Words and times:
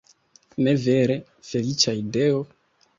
Ne 0.67 0.73
vere, 0.87 1.19
feliĉa 1.53 1.97
ideo? 2.03 2.45